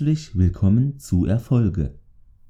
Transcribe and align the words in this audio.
Herzlich 0.00 0.34
willkommen 0.34 0.98
zu 0.98 1.26
Erfolge. 1.26 1.92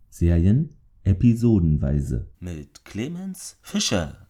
Serien 0.08 0.76
episodenweise. 1.02 2.28
Mit 2.38 2.84
Clemens 2.84 3.58
Fischer. 3.60 4.28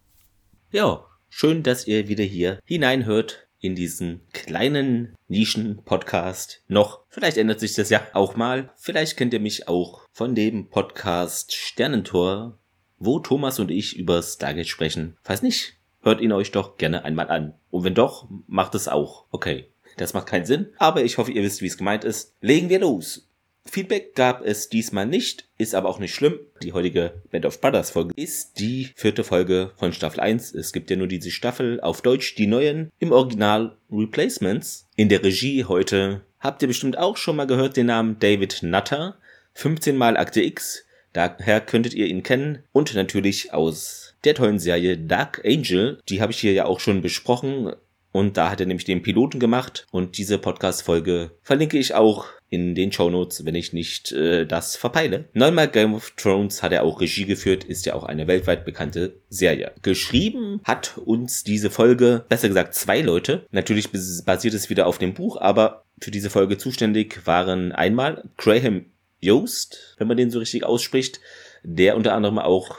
Ja, 0.72 1.04
schön, 1.28 1.62
dass 1.62 1.86
ihr 1.86 2.08
wieder 2.08 2.24
hier 2.24 2.60
hineinhört 2.64 3.46
in 3.58 3.74
diesen 3.74 4.22
kleinen 4.32 5.14
Nischen-Podcast. 5.28 6.64
Noch, 6.66 7.04
vielleicht 7.10 7.36
ändert 7.36 7.60
sich 7.60 7.74
das 7.74 7.90
ja 7.90 8.00
auch 8.14 8.36
mal. 8.36 8.70
Vielleicht 8.78 9.18
kennt 9.18 9.34
ihr 9.34 9.40
mich 9.40 9.68
auch 9.68 10.08
von 10.12 10.34
dem 10.34 10.70
Podcast 10.70 11.54
Sternentor, 11.54 12.58
wo 12.98 13.18
Thomas 13.18 13.58
und 13.58 13.70
ich 13.70 13.98
über 13.98 14.22
Stargate 14.22 14.66
sprechen. 14.66 15.18
Falls 15.20 15.42
nicht, 15.42 15.74
hört 16.00 16.22
ihn 16.22 16.32
euch 16.32 16.52
doch 16.52 16.78
gerne 16.78 17.04
einmal 17.04 17.28
an. 17.28 17.52
Und 17.68 17.84
wenn 17.84 17.94
doch, 17.94 18.30
macht 18.46 18.74
es 18.74 18.88
auch. 18.88 19.26
Okay. 19.30 19.66
Das 20.00 20.14
macht 20.14 20.28
keinen 20.28 20.46
Sinn, 20.46 20.72
aber 20.78 21.04
ich 21.04 21.18
hoffe, 21.18 21.30
ihr 21.30 21.42
wisst, 21.42 21.60
wie 21.60 21.66
es 21.66 21.76
gemeint 21.76 22.04
ist. 22.04 22.34
Legen 22.40 22.70
wir 22.70 22.78
los. 22.78 23.28
Feedback 23.66 24.14
gab 24.14 24.42
es 24.44 24.70
diesmal 24.70 25.04
nicht, 25.04 25.46
ist 25.58 25.74
aber 25.74 25.90
auch 25.90 25.98
nicht 25.98 26.14
schlimm. 26.14 26.38
Die 26.62 26.72
heutige 26.72 27.20
Band 27.30 27.44
of 27.44 27.60
Brothers 27.60 27.90
Folge 27.90 28.14
ist 28.16 28.58
die 28.58 28.88
vierte 28.96 29.24
Folge 29.24 29.72
von 29.76 29.92
Staffel 29.92 30.20
1. 30.20 30.54
Es 30.54 30.72
gibt 30.72 30.88
ja 30.88 30.96
nur 30.96 31.06
diese 31.06 31.30
Staffel 31.30 31.80
auf 31.82 32.00
Deutsch, 32.00 32.34
die 32.34 32.46
neuen, 32.46 32.90
im 32.98 33.12
Original 33.12 33.76
Replacements. 33.92 34.88
In 34.96 35.10
der 35.10 35.22
Regie 35.22 35.66
heute 35.66 36.22
habt 36.40 36.62
ihr 36.62 36.68
bestimmt 36.68 36.96
auch 36.96 37.18
schon 37.18 37.36
mal 37.36 37.46
gehört 37.46 37.76
den 37.76 37.86
Namen 37.86 38.18
David 38.18 38.62
Nutter. 38.62 39.18
15 39.52 39.98
mal 39.98 40.16
Akte 40.16 40.40
X, 40.40 40.86
daher 41.12 41.60
könntet 41.60 41.92
ihr 41.92 42.06
ihn 42.06 42.22
kennen. 42.22 42.62
Und 42.72 42.94
natürlich 42.94 43.52
aus 43.52 44.14
der 44.24 44.34
tollen 44.34 44.58
Serie 44.58 44.96
Dark 44.96 45.42
Angel, 45.44 46.00
die 46.08 46.22
habe 46.22 46.32
ich 46.32 46.38
hier 46.38 46.54
ja 46.54 46.64
auch 46.64 46.80
schon 46.80 47.02
besprochen. 47.02 47.74
Und 48.12 48.36
da 48.36 48.50
hat 48.50 48.60
er 48.60 48.66
nämlich 48.66 48.84
den 48.84 49.02
Piloten 49.02 49.38
gemacht 49.38 49.86
und 49.90 50.18
diese 50.18 50.38
Podcast-Folge 50.38 51.30
verlinke 51.42 51.78
ich 51.78 51.94
auch 51.94 52.26
in 52.48 52.74
den 52.74 52.90
Show 52.90 53.08
Notes, 53.08 53.44
wenn 53.44 53.54
ich 53.54 53.72
nicht 53.72 54.10
äh, 54.10 54.44
das 54.44 54.74
verpeile. 54.74 55.26
Neunmal 55.32 55.68
Game 55.68 55.94
of 55.94 56.12
Thrones 56.16 56.62
hat 56.62 56.72
er 56.72 56.82
auch 56.82 57.00
Regie 57.00 57.24
geführt, 57.24 57.62
ist 57.62 57.86
ja 57.86 57.94
auch 57.94 58.02
eine 58.02 58.26
weltweit 58.26 58.64
bekannte 58.64 59.14
Serie. 59.28 59.72
Geschrieben 59.82 60.60
hat 60.64 60.98
uns 60.98 61.44
diese 61.44 61.70
Folge, 61.70 62.24
besser 62.28 62.48
gesagt 62.48 62.74
zwei 62.74 63.00
Leute. 63.00 63.46
Natürlich 63.52 63.90
basiert 63.92 64.54
es 64.54 64.68
wieder 64.68 64.88
auf 64.88 64.98
dem 64.98 65.14
Buch, 65.14 65.40
aber 65.40 65.84
für 66.00 66.10
diese 66.10 66.30
Folge 66.30 66.58
zuständig 66.58 67.24
waren 67.26 67.70
einmal 67.70 68.24
Graham 68.36 68.86
Yost, 69.20 69.94
wenn 69.98 70.08
man 70.08 70.16
den 70.16 70.30
so 70.30 70.40
richtig 70.40 70.64
ausspricht, 70.64 71.20
der 71.62 71.96
unter 71.96 72.14
anderem 72.14 72.38
auch 72.38 72.78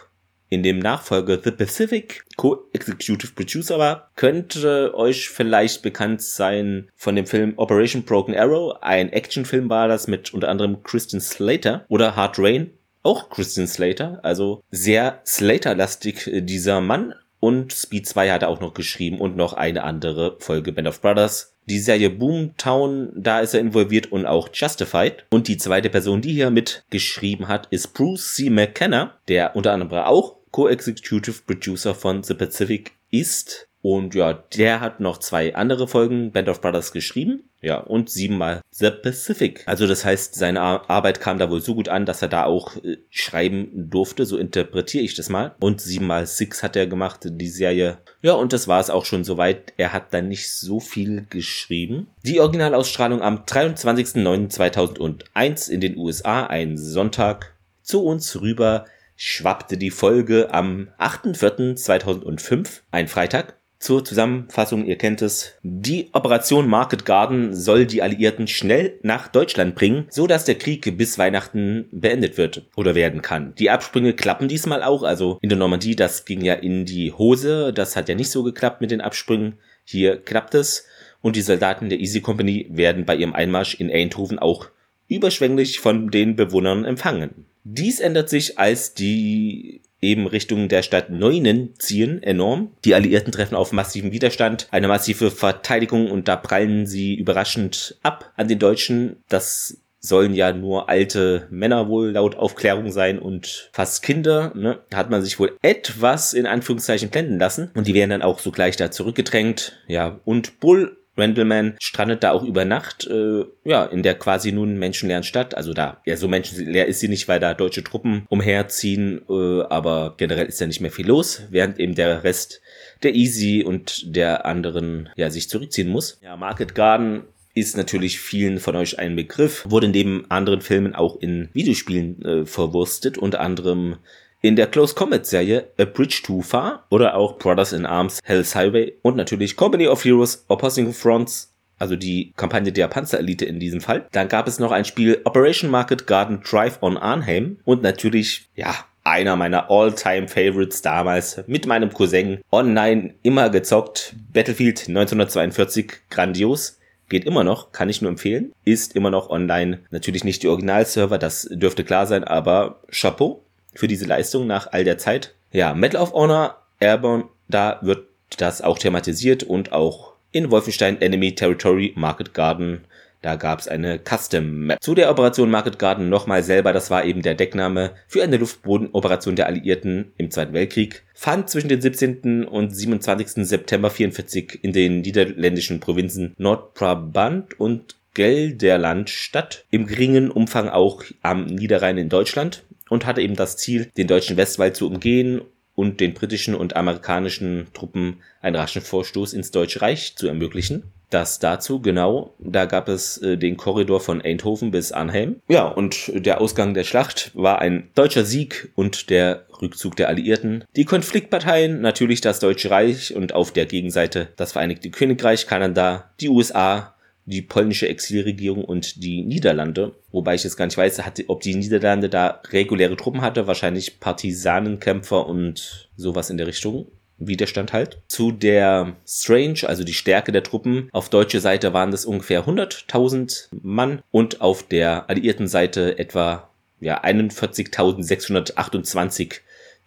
in 0.51 0.63
dem 0.63 0.79
Nachfolger 0.79 1.39
The 1.41 1.51
Pacific 1.51 2.25
Co-Executive 2.35 3.31
Producer 3.33 3.79
war, 3.79 4.11
könnte 4.17 4.93
euch 4.93 5.29
vielleicht 5.29 5.81
bekannt 5.81 6.21
sein 6.21 6.89
von 6.95 7.15
dem 7.15 7.25
Film 7.25 7.53
Operation 7.55 8.03
Broken 8.03 8.35
Arrow. 8.35 8.77
Ein 8.81 9.13
Actionfilm 9.13 9.69
war 9.69 9.87
das 9.87 10.07
mit 10.07 10.33
unter 10.33 10.49
anderem 10.49 10.83
Christian 10.83 11.21
Slater 11.21 11.85
oder 11.87 12.17
Hard 12.17 12.37
Rain. 12.37 12.71
Auch 13.01 13.29
Christian 13.29 13.65
Slater, 13.65 14.19
also 14.23 14.61
sehr 14.69 15.21
Slater-lastig 15.25 16.27
äh, 16.27 16.41
dieser 16.41 16.81
Mann. 16.81 17.15
Und 17.39 17.73
Speed 17.73 18.05
2 18.05 18.29
hat 18.29 18.43
er 18.43 18.49
auch 18.49 18.59
noch 18.59 18.73
geschrieben 18.73 19.19
und 19.19 19.35
noch 19.35 19.53
eine 19.53 19.83
andere 19.83 20.35
Folge 20.39 20.73
Band 20.73 20.89
of 20.89 21.01
Brothers. 21.01 21.55
Die 21.65 21.79
Serie 21.79 22.09
Boomtown, 22.09 23.13
da 23.15 23.39
ist 23.39 23.53
er 23.53 23.61
involviert 23.61 24.11
und 24.11 24.25
auch 24.25 24.49
Justified. 24.53 25.25
Und 25.31 25.47
die 25.47 25.57
zweite 25.57 25.89
Person, 25.89 26.21
die 26.21 26.33
hier 26.33 26.51
mitgeschrieben 26.51 27.47
hat, 27.47 27.67
ist 27.71 27.93
Bruce 27.93 28.35
C. 28.35 28.49
McKenna, 28.49 29.15
der 29.27 29.55
unter 29.55 29.71
anderem 29.71 29.91
auch 30.03 30.40
Co-Executive 30.51 31.41
Producer 31.45 31.95
von 31.95 32.23
The 32.23 32.33
Pacific 32.33 32.91
ist. 33.09 33.67
Und 33.83 34.13
ja, 34.13 34.33
der 34.33 34.79
hat 34.79 34.99
noch 34.99 35.17
zwei 35.17 35.55
andere 35.55 35.87
Folgen 35.87 36.31
Band 36.31 36.49
of 36.49 36.61
Brothers 36.61 36.91
geschrieben. 36.91 37.49
Ja, 37.63 37.77
und 37.77 38.09
siebenmal 38.09 38.61
The 38.71 38.89
Pacific. 38.89 39.61
Also 39.67 39.85
das 39.87 40.03
heißt, 40.03 40.33
seine 40.35 40.61
Arbeit 40.61 41.19
kam 41.19 41.37
da 41.37 41.51
wohl 41.51 41.61
so 41.61 41.75
gut 41.75 41.89
an, 41.89 42.07
dass 42.07 42.23
er 42.23 42.27
da 42.27 42.45
auch 42.45 42.75
äh, 42.83 42.97
schreiben 43.09 43.89
durfte. 43.89 44.25
So 44.25 44.37
interpretiere 44.37 45.03
ich 45.03 45.15
das 45.15 45.29
mal. 45.29 45.55
Und 45.59 45.81
siebenmal 45.81 46.27
Six 46.27 46.63
hat 46.63 46.75
er 46.75 46.87
gemacht, 46.87 47.19
die 47.23 47.49
Serie. 47.49 47.99
Ja, 48.21 48.33
und 48.33 48.51
das 48.53 48.67
war 48.67 48.79
es 48.79 48.89
auch 48.89 49.05
schon 49.05 49.23
soweit. 49.23 49.73
Er 49.77 49.93
hat 49.93 50.11
dann 50.13 50.27
nicht 50.27 50.51
so 50.51 50.79
viel 50.79 51.27
geschrieben. 51.29 52.07
Die 52.23 52.39
Originalausstrahlung 52.39 53.21
am 53.21 53.43
23.09.2001 53.45 55.69
in 55.69 55.81
den 55.81 55.97
USA, 55.97 56.47
ein 56.47 56.77
Sonntag, 56.77 57.53
zu 57.83 58.03
uns 58.03 58.41
rüber 58.41 58.85
schwappte 59.23 59.77
die 59.77 59.91
Folge 59.91 60.51
am 60.51 60.87
8.4.2005, 60.97 62.81
ein 62.89 63.07
Freitag. 63.07 63.55
Zur 63.77 64.03
Zusammenfassung, 64.03 64.83
ihr 64.85 64.97
kennt 64.97 65.21
es. 65.21 65.53
Die 65.61 66.09
Operation 66.13 66.67
Market 66.67 67.05
Garden 67.05 67.53
soll 67.55 67.85
die 67.85 68.01
Alliierten 68.01 68.47
schnell 68.47 68.97
nach 69.03 69.27
Deutschland 69.27 69.75
bringen, 69.75 70.07
so 70.09 70.25
dass 70.25 70.45
der 70.45 70.55
Krieg 70.55 70.97
bis 70.97 71.19
Weihnachten 71.19 71.87
beendet 71.91 72.39
wird 72.39 72.65
oder 72.75 72.95
werden 72.95 73.21
kann. 73.21 73.53
Die 73.59 73.69
Absprünge 73.69 74.13
klappen 74.13 74.47
diesmal 74.47 74.81
auch, 74.81 75.03
also 75.03 75.37
in 75.41 75.49
der 75.49 75.57
Normandie, 75.57 75.95
das 75.95 76.25
ging 76.25 76.41
ja 76.41 76.55
in 76.55 76.85
die 76.85 77.13
Hose, 77.13 77.73
das 77.73 77.95
hat 77.95 78.09
ja 78.09 78.15
nicht 78.15 78.31
so 78.31 78.41
geklappt 78.41 78.81
mit 78.81 78.89
den 78.89 79.01
Absprüngen. 79.01 79.59
Hier 79.83 80.17
klappt 80.17 80.55
es 80.55 80.87
und 81.21 81.35
die 81.35 81.41
Soldaten 81.41 81.89
der 81.89 81.99
Easy 81.99 82.21
Company 82.21 82.67
werden 82.71 83.05
bei 83.05 83.15
ihrem 83.15 83.33
Einmarsch 83.33 83.75
in 83.75 83.91
Eindhoven 83.91 84.39
auch 84.39 84.69
überschwänglich 85.07 85.79
von 85.79 86.09
den 86.09 86.35
Bewohnern 86.35 86.85
empfangen. 86.85 87.45
Dies 87.63 87.99
ändert 87.99 88.29
sich, 88.29 88.57
als 88.57 88.93
die 88.93 89.81
eben 90.01 90.27
Richtung 90.27 90.67
der 90.67 90.81
Stadt 90.81 91.09
Neunen 91.09 91.75
ziehen, 91.77 92.23
enorm. 92.23 92.71
Die 92.85 92.95
Alliierten 92.95 93.31
treffen 93.31 93.55
auf 93.55 93.71
massiven 93.71 94.11
Widerstand, 94.11 94.67
eine 94.71 94.87
massive 94.87 95.31
Verteidigung 95.31 96.09
und 96.09 96.27
da 96.27 96.35
prallen 96.35 96.87
sie 96.87 97.13
überraschend 97.13 97.97
ab 98.01 98.31
an 98.35 98.47
den 98.47 98.59
Deutschen. 98.59 99.17
Das 99.29 99.77
sollen 99.99 100.33
ja 100.33 100.51
nur 100.51 100.89
alte 100.89 101.47
Männer 101.51 101.87
wohl 101.87 102.11
laut 102.11 102.35
Aufklärung 102.35 102.91
sein 102.91 103.19
und 103.19 103.69
fast 103.71 104.01
Kinder. 104.01 104.51
Ne? 104.55 104.79
Da 104.89 104.97
hat 104.97 105.11
man 105.11 105.21
sich 105.21 105.39
wohl 105.39 105.55
etwas 105.61 106.33
in 106.33 106.47
Anführungszeichen 106.47 107.09
blenden 107.09 107.37
lassen 107.37 107.69
und 107.75 107.85
die 107.85 107.93
werden 107.93 108.09
dann 108.09 108.23
auch 108.23 108.39
sogleich 108.39 108.75
da 108.75 108.89
zurückgedrängt. 108.89 109.77
Ja, 109.87 110.19
und 110.25 110.59
Bull 110.59 110.97
Randleman 111.21 111.75
strandet 111.79 112.23
da 112.23 112.31
auch 112.31 112.43
über 112.43 112.65
Nacht, 112.65 113.07
äh, 113.07 113.45
ja, 113.63 113.85
in 113.85 114.03
der 114.03 114.15
quasi 114.15 114.51
nun 114.51 114.77
menschenleeren 114.77 115.23
Stadt. 115.23 115.55
Also 115.55 115.73
da, 115.73 116.01
ja, 116.05 116.17
so 116.17 116.27
menschenleer 116.27 116.87
ist 116.87 116.99
sie 116.99 117.07
nicht, 117.07 117.27
weil 117.27 117.39
da 117.39 117.53
deutsche 117.53 117.83
Truppen 117.83 118.25
umherziehen, 118.29 119.21
äh, 119.29 119.61
aber 119.63 120.15
generell 120.17 120.47
ist 120.47 120.59
ja 120.59 120.67
nicht 120.67 120.81
mehr 120.81 120.91
viel 120.91 121.07
los, 121.07 121.43
während 121.49 121.79
eben 121.79 121.95
der 121.95 122.23
Rest 122.23 122.61
der 123.03 123.15
Easy 123.15 123.63
und 123.65 124.15
der 124.15 124.45
anderen, 124.45 125.09
ja, 125.15 125.29
sich 125.29 125.49
zurückziehen 125.49 125.89
muss. 125.89 126.19
Ja, 126.21 126.35
Market 126.35 126.75
Garden 126.75 127.23
ist 127.53 127.75
natürlich 127.75 128.19
vielen 128.19 128.59
von 128.59 128.75
euch 128.75 128.99
ein 128.99 129.15
Begriff, 129.15 129.65
wurde 129.69 129.89
neben 129.89 130.29
anderen 130.29 130.61
Filmen 130.61 130.95
auch 130.95 131.19
in 131.19 131.49
Videospielen 131.53 132.21
äh, 132.23 132.45
verwurstet, 132.45 133.17
unter 133.17 133.41
anderem 133.41 133.97
in 134.41 134.55
der 134.55 134.67
Close 134.67 134.95
Combat 134.95 135.25
Serie 135.25 135.67
A 135.77 135.85
Bridge 135.85 136.21
Too 136.23 136.41
Far 136.41 136.85
oder 136.89 137.15
auch 137.15 137.37
Brothers 137.37 137.73
in 137.73 137.85
Arms 137.85 138.19
Hell's 138.23 138.55
Highway 138.55 138.93
und 139.03 139.15
natürlich 139.15 139.55
Company 139.55 139.87
of 139.87 140.03
Heroes 140.03 140.45
Opposing 140.47 140.93
Fronts, 140.93 141.53
also 141.77 141.95
die 141.95 142.33
Kampagne 142.35 142.71
der 142.71 142.87
Panzerelite 142.87 143.45
in 143.45 143.59
diesem 143.59 143.81
Fall. 143.81 144.07
Dann 144.11 144.27
gab 144.27 144.47
es 144.47 144.59
noch 144.59 144.71
ein 144.71 144.85
Spiel 144.85 145.21
Operation 145.25 145.69
Market 145.69 146.07
Garden 146.07 146.41
Drive 146.41 146.79
on 146.81 146.97
Arnhem 146.97 147.59
und 147.65 147.83
natürlich, 147.83 148.49
ja, 148.55 148.73
einer 149.03 149.35
meiner 149.35 149.71
All-Time 149.71 150.27
Favorites 150.27 150.81
damals 150.81 151.43
mit 151.47 151.65
meinem 151.65 151.91
Cousin 151.91 152.39
online 152.51 153.15
immer 153.23 153.49
gezockt. 153.49 154.15
Battlefield 154.31 154.87
1942, 154.87 155.91
grandios 156.09 156.77
geht 157.09 157.25
immer 157.25 157.43
noch, 157.43 157.71
kann 157.71 157.89
ich 157.89 158.01
nur 158.01 158.09
empfehlen, 158.09 158.53
ist 158.63 158.95
immer 158.95 159.09
noch 159.09 159.29
online. 159.29 159.79
Natürlich 159.89 160.23
nicht 160.23 160.43
die 160.43 160.47
Originalserver, 160.47 161.17
das 161.17 161.47
dürfte 161.51 161.83
klar 161.83 162.07
sein, 162.07 162.23
aber 162.23 162.79
Chapeau 162.89 163.43
für 163.73 163.87
diese 163.87 164.05
Leistung 164.05 164.47
nach 164.47 164.71
all 164.71 164.83
der 164.83 164.97
Zeit. 164.97 165.33
Ja, 165.51 165.73
Medal 165.73 166.01
of 166.01 166.13
Honor, 166.13 166.61
Airborne, 166.79 167.25
da 167.47 167.79
wird 167.81 168.07
das 168.37 168.61
auch 168.61 168.79
thematisiert 168.79 169.43
und 169.43 169.71
auch 169.71 170.13
in 170.31 170.49
Wolfenstein 170.49 171.01
Enemy 171.01 171.35
Territory 171.35 171.93
Market 171.95 172.33
Garden, 172.33 172.85
da 173.21 173.35
gab 173.35 173.59
es 173.59 173.67
eine 173.67 173.99
Custom 173.99 174.65
Map. 174.65 174.81
Zu 174.81 174.95
der 174.95 175.11
Operation 175.11 175.51
Market 175.51 175.77
Garden 175.77 176.09
nochmal 176.09 176.41
selber, 176.41 176.73
das 176.73 176.89
war 176.89 177.05
eben 177.05 177.21
der 177.21 177.35
Deckname 177.35 177.91
für 178.07 178.23
eine 178.23 178.37
Luftbodenoperation 178.37 179.35
der 179.35 179.45
Alliierten 179.45 180.11
im 180.17 180.31
Zweiten 180.31 180.53
Weltkrieg, 180.53 181.03
fand 181.13 181.49
zwischen 181.49 181.67
dem 181.67 181.81
17. 181.81 182.45
und 182.45 182.75
27. 182.75 183.45
September 183.45 183.91
44 183.91 184.63
in 184.63 184.73
den 184.73 185.01
niederländischen 185.01 185.79
Provinzen 185.79 186.33
Nordbrabant 186.37 187.59
und 187.59 187.95
Gelderland 188.13 189.09
statt, 189.09 189.65
im 189.69 189.85
geringen 189.85 190.31
Umfang 190.31 190.67
auch 190.67 191.03
am 191.21 191.45
Niederrhein 191.45 191.97
in 191.97 192.09
Deutschland 192.09 192.63
und 192.91 193.05
hatte 193.05 193.21
eben 193.21 193.37
das 193.37 193.55
Ziel, 193.55 193.89
den 193.95 194.07
deutschen 194.07 194.35
Westwall 194.35 194.73
zu 194.73 194.85
umgehen 194.85 195.41
und 195.75 196.01
den 196.01 196.13
britischen 196.13 196.53
und 196.53 196.75
amerikanischen 196.75 197.67
Truppen 197.73 198.17
einen 198.41 198.57
raschen 198.57 198.81
Vorstoß 198.81 199.31
ins 199.31 199.51
Deutsche 199.51 199.81
Reich 199.81 200.17
zu 200.17 200.27
ermöglichen. 200.27 200.83
Das 201.09 201.39
dazu, 201.39 201.81
genau, 201.81 202.33
da 202.39 202.65
gab 202.65 202.89
es 202.89 203.17
äh, 203.17 203.37
den 203.37 203.55
Korridor 203.55 204.01
von 204.01 204.21
Eindhoven 204.21 204.71
bis 204.71 204.91
Arnhem. 204.91 205.37
Ja, 205.47 205.67
und 205.67 206.11
der 206.13 206.41
Ausgang 206.41 206.73
der 206.73 206.83
Schlacht 206.83 207.31
war 207.33 207.59
ein 207.59 207.89
deutscher 207.95 208.25
Sieg 208.25 208.71
und 208.75 209.09
der 209.09 209.45
Rückzug 209.61 209.95
der 209.95 210.09
Alliierten. 210.09 210.65
Die 210.75 210.85
Konfliktparteien, 210.85 211.79
natürlich 211.79 212.19
das 212.19 212.39
Deutsche 212.39 212.71
Reich 212.71 213.15
und 213.15 213.33
auf 213.33 213.53
der 213.53 213.67
Gegenseite 213.67 214.27
das 214.35 214.51
Vereinigte 214.51 214.89
Königreich, 214.89 215.47
Kanada, 215.47 216.11
die 216.19 216.29
USA, 216.29 216.93
die 217.25 217.41
polnische 217.41 217.87
Exilregierung 217.87 218.65
und 218.65 219.03
die 219.03 219.23
Niederlande. 219.23 219.95
Wobei 220.11 220.35
ich 220.35 220.43
jetzt 220.43 220.57
gar 220.57 220.65
nicht 220.65 220.77
weiß, 220.77 221.01
ob 221.27 221.41
die 221.41 221.55
Niederlande 221.55 222.09
da 222.09 222.41
reguläre 222.49 222.97
Truppen 222.97 223.21
hatte, 223.21 223.47
wahrscheinlich 223.47 223.99
Partisanenkämpfer 223.99 225.27
und 225.27 225.89
sowas 225.95 226.29
in 226.29 226.37
der 226.37 226.47
Richtung. 226.47 226.87
Widerstand 227.23 227.71
halt. 227.71 227.99
Zu 228.07 228.31
der 228.31 228.95
Strange, 229.05 229.59
also 229.65 229.83
die 229.83 229.93
Stärke 229.93 230.31
der 230.31 230.41
Truppen. 230.43 230.89
Auf 230.91 231.09
deutsche 231.09 231.39
Seite 231.39 231.71
waren 231.71 231.91
das 231.91 232.05
ungefähr 232.05 232.45
100.000 232.45 233.49
Mann 233.61 234.01
und 234.09 234.41
auf 234.41 234.63
der 234.63 235.07
alliierten 235.09 235.47
Seite 235.47 235.99
etwa 235.99 236.49
ja, 236.79 237.03
41.628 237.03 239.41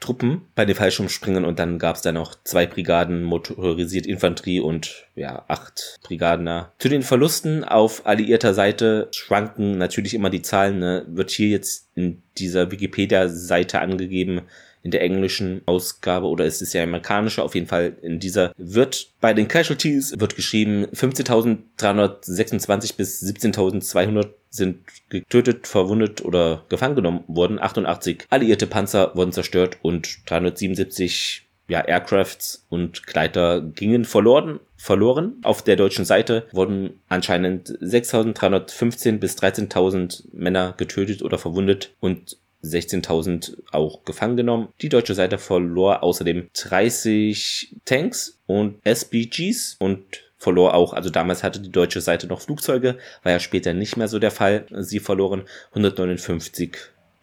Truppen 0.04 0.42
bei 0.54 0.66
den 0.66 0.76
Fallschirmspringen 0.76 1.46
und 1.46 1.58
dann 1.58 1.78
gab 1.78 1.96
es 1.96 2.02
da 2.02 2.12
noch 2.12 2.34
zwei 2.44 2.66
Brigaden 2.66 3.22
motorisiert 3.22 4.04
Infanterie 4.06 4.60
und 4.60 5.06
ja, 5.14 5.46
acht 5.48 5.96
Brigadener. 6.02 6.72
Zu 6.78 6.90
den 6.90 7.02
Verlusten 7.02 7.64
auf 7.64 8.06
alliierter 8.06 8.52
Seite 8.52 9.08
schwanken 9.12 9.78
natürlich 9.78 10.12
immer 10.12 10.28
die 10.28 10.42
Zahlen, 10.42 10.78
ne? 10.78 11.06
wird 11.08 11.30
hier 11.30 11.48
jetzt 11.48 11.88
in 11.94 12.22
dieser 12.36 12.70
Wikipedia-Seite 12.70 13.80
angegeben, 13.80 14.42
in 14.82 14.90
der 14.90 15.00
englischen 15.00 15.62
Ausgabe 15.64 16.26
oder 16.26 16.44
ist 16.44 16.60
es 16.60 16.74
ja 16.74 16.82
amerikanische, 16.82 17.42
auf 17.42 17.54
jeden 17.54 17.66
Fall 17.66 17.96
in 18.02 18.20
dieser 18.20 18.52
wird 18.58 19.12
bei 19.18 19.32
den 19.32 19.48
Casualties 19.48 20.20
wird 20.20 20.36
geschrieben 20.36 20.84
15.326 20.92 22.96
bis 22.96 23.22
17.200 23.22 24.28
sind 24.54 24.78
getötet, 25.08 25.66
verwundet 25.66 26.24
oder 26.24 26.64
gefangen 26.68 26.94
genommen 26.94 27.24
worden. 27.26 27.58
88 27.58 28.26
alliierte 28.30 28.66
Panzer 28.66 29.14
wurden 29.14 29.32
zerstört 29.32 29.78
und 29.82 30.28
377 30.30 31.46
ja, 31.66 31.80
Aircrafts 31.80 32.66
und 32.68 33.06
Gleiter 33.06 33.60
gingen 33.60 34.04
verloren. 34.04 34.60
Verloren. 34.76 35.36
Auf 35.42 35.62
der 35.62 35.76
deutschen 35.76 36.04
Seite 36.04 36.46
wurden 36.52 37.00
anscheinend 37.08 37.70
6.315 37.70 39.18
bis 39.18 39.36
13.000 39.38 40.24
Männer 40.32 40.74
getötet 40.76 41.22
oder 41.22 41.38
verwundet 41.38 41.94
und 42.00 42.36
16.000 42.62 43.56
auch 43.72 44.04
gefangen 44.04 44.36
genommen. 44.36 44.68
Die 44.82 44.88
deutsche 44.88 45.14
Seite 45.14 45.38
verlor 45.38 46.02
außerdem 46.02 46.48
30 46.52 47.76
Tanks 47.84 48.40
und 48.46 48.76
SBGs 48.84 49.76
und 49.78 50.04
verlor 50.44 50.74
auch, 50.74 50.92
also 50.92 51.10
damals 51.10 51.42
hatte 51.42 51.58
die 51.58 51.72
deutsche 51.72 52.00
Seite 52.00 52.28
noch 52.28 52.40
Flugzeuge, 52.40 52.98
war 53.24 53.32
ja 53.32 53.40
später 53.40 53.72
nicht 53.74 53.96
mehr 53.96 54.06
so 54.06 54.20
der 54.20 54.30
Fall. 54.30 54.66
Sie 54.70 55.00
verloren 55.00 55.42
159 55.70 56.76